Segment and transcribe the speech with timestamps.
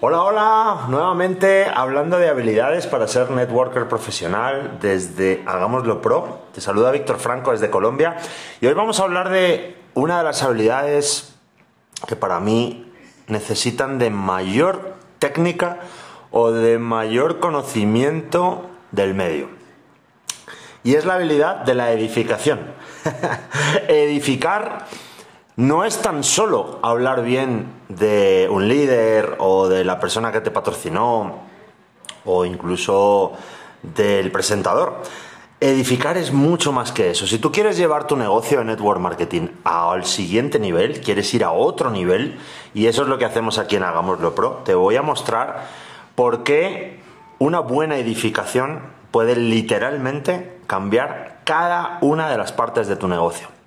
[0.00, 6.42] Hola, hola, nuevamente hablando de habilidades para ser networker profesional desde Hagámoslo Pro.
[6.54, 8.16] Te saluda Víctor Franco desde Colombia
[8.60, 11.34] y hoy vamos a hablar de una de las habilidades
[12.06, 12.92] que para mí
[13.26, 15.80] necesitan de mayor técnica
[16.30, 19.48] o de mayor conocimiento del medio.
[20.84, 22.60] Y es la habilidad de la edificación.
[23.88, 24.86] Edificar
[25.58, 30.52] no es tan solo hablar bien de un líder o de la persona que te
[30.52, 31.40] patrocinó
[32.24, 33.32] o incluso
[33.82, 35.02] del presentador.
[35.58, 37.26] Edificar es mucho más que eso.
[37.26, 41.50] Si tú quieres llevar tu negocio de network marketing al siguiente nivel, quieres ir a
[41.50, 42.38] otro nivel,
[42.72, 45.66] y eso es lo que hacemos aquí en Hagámoslo Pro, te voy a mostrar
[46.14, 47.00] por qué
[47.40, 53.57] una buena edificación puede literalmente cambiar cada una de las partes de tu negocio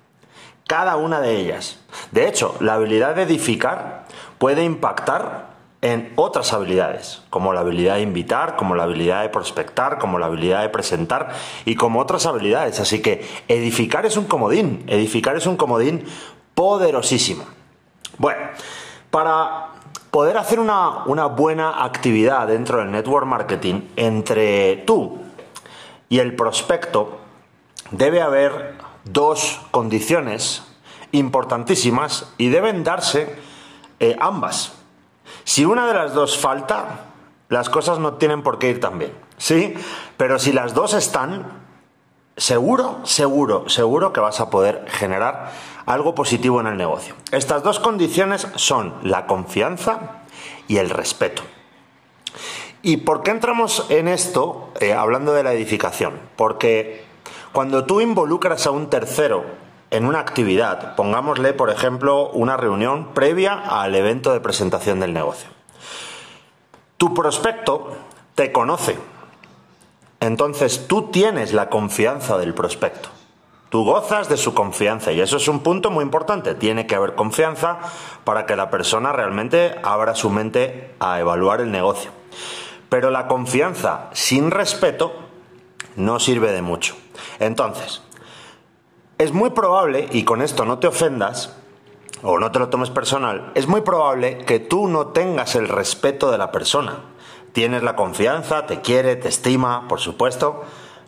[0.72, 1.76] cada una de ellas.
[2.12, 4.06] De hecho, la habilidad de edificar
[4.38, 5.48] puede impactar
[5.82, 10.24] en otras habilidades, como la habilidad de invitar, como la habilidad de prospectar, como la
[10.24, 11.28] habilidad de presentar
[11.66, 12.80] y como otras habilidades.
[12.80, 16.06] Así que edificar es un comodín, edificar es un comodín
[16.54, 17.44] poderosísimo.
[18.16, 18.40] Bueno,
[19.10, 19.72] para
[20.10, 21.04] poder hacer una,
[21.36, 25.18] buena actividad dentro del network marketing entre tú
[26.08, 27.18] y el prospecto,
[27.90, 30.62] debe haber dos condiciones
[31.12, 33.34] importantísimas y deben darse
[34.00, 34.72] eh, ambas.
[35.44, 37.06] Si una de las dos falta,
[37.48, 39.74] las cosas no tienen por qué ir tan bien, ¿sí?
[40.16, 41.62] Pero si las dos están,
[42.36, 45.52] seguro, seguro, seguro que vas a poder generar
[45.86, 47.14] algo positivo en el negocio.
[47.30, 50.22] Estas dos condiciones son la confianza
[50.68, 51.42] y el respeto.
[52.82, 56.18] ¿Y por qué entramos en esto eh, hablando de la edificación?
[56.36, 57.04] Porque
[57.52, 59.44] cuando tú involucras a un tercero
[59.90, 65.50] en una actividad, pongámosle, por ejemplo, una reunión previa al evento de presentación del negocio,
[66.96, 67.92] tu prospecto
[68.34, 68.96] te conoce.
[70.20, 73.10] Entonces tú tienes la confianza del prospecto.
[73.68, 76.54] Tú gozas de su confianza y eso es un punto muy importante.
[76.54, 77.78] Tiene que haber confianza
[78.24, 82.10] para que la persona realmente abra su mente a evaluar el negocio.
[82.88, 85.12] Pero la confianza sin respeto
[85.96, 87.01] no sirve de mucho.
[87.38, 88.02] Entonces,
[89.18, 91.54] es muy probable, y con esto no te ofendas,
[92.22, 96.30] o no te lo tomes personal, es muy probable que tú no tengas el respeto
[96.30, 97.00] de la persona.
[97.52, 100.64] Tienes la confianza, te quiere, te estima, por supuesto,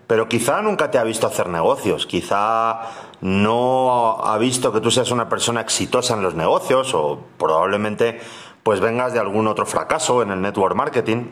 [0.06, 2.82] pero quizá nunca te ha visto hacer negocios, quizá
[3.20, 8.20] no ha visto que tú seas una persona exitosa en los negocios o probablemente
[8.62, 11.26] pues vengas de algún otro fracaso en el network marketing.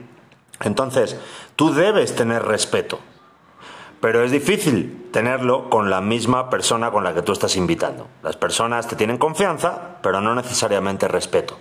[0.60, 1.18] Entonces,
[1.56, 2.98] tú debes tener respeto
[4.02, 8.08] pero es difícil tenerlo con la misma persona con la que tú estás invitando.
[8.24, 11.56] Las personas te tienen confianza, pero no necesariamente respeto.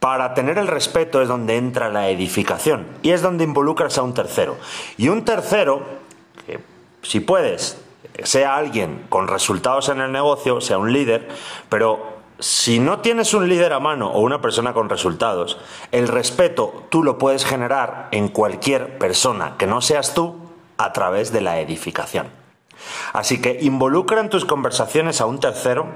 [0.00, 4.14] Para tener el respeto es donde entra la edificación y es donde involucras a un
[4.14, 4.56] tercero.
[4.96, 5.82] Y un tercero,
[6.46, 6.58] que
[7.02, 7.78] si puedes,
[8.22, 11.28] sea alguien con resultados en el negocio, sea un líder,
[11.68, 15.58] pero si no tienes un líder a mano o una persona con resultados,
[15.92, 20.43] el respeto tú lo puedes generar en cualquier persona que no seas tú
[20.78, 22.28] a través de la edificación.
[23.12, 25.86] Así que involucra en tus conversaciones a un tercero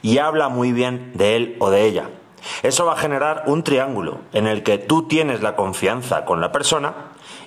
[0.00, 2.08] y habla muy bien de él o de ella.
[2.62, 6.50] Eso va a generar un triángulo en el que tú tienes la confianza con la
[6.50, 6.94] persona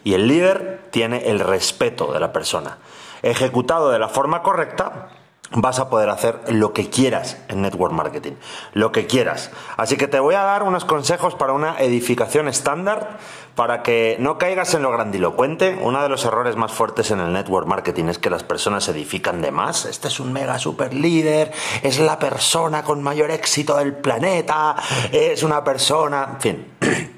[0.04, 2.78] y el líder tiene el respeto de la persona.
[3.22, 5.10] Ejecutado de la forma correcta,
[5.52, 8.34] vas a poder hacer lo que quieras en network marketing,
[8.74, 9.52] lo que quieras.
[9.78, 13.18] Así que te voy a dar unos consejos para una edificación estándar
[13.56, 15.78] para que no caigas en lo grandilocuente.
[15.82, 19.42] Uno de los errores más fuertes en el network marketing es que las personas edifican
[19.42, 19.86] de más.
[19.86, 21.52] Este es un mega super líder,
[21.84, 24.76] es la persona con mayor éxito del planeta,
[25.12, 26.72] es una persona, en fin.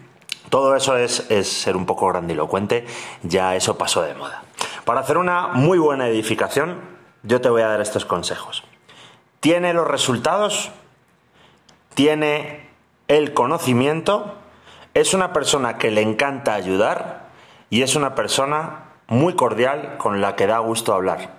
[0.49, 2.85] Todo eso es, es ser un poco grandilocuente,
[3.23, 4.43] ya eso pasó de moda.
[4.85, 8.63] Para hacer una muy buena edificación, yo te voy a dar estos consejos.
[9.39, 10.71] Tiene los resultados,
[11.93, 12.69] tiene
[13.07, 14.35] el conocimiento,
[14.93, 17.27] es una persona que le encanta ayudar
[17.69, 21.37] y es una persona muy cordial con la que da gusto hablar.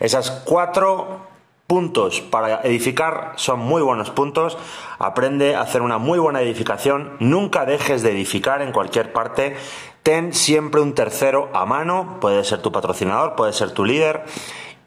[0.00, 1.26] Esas cuatro
[1.66, 4.58] puntos para edificar son muy buenos puntos.
[4.98, 7.16] Aprende a hacer una muy buena edificación.
[7.20, 9.56] Nunca dejes de edificar en cualquier parte.
[10.02, 12.18] Ten siempre un tercero a mano.
[12.20, 14.24] Puede ser tu patrocinador, puede ser tu líder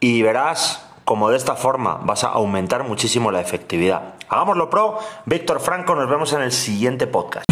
[0.04, 4.16] y verás como de esta forma vas a aumentar muchísimo la efectividad.
[4.28, 7.46] Hagámoslo pro, Víctor Franco, nos vemos en el siguiente podcast.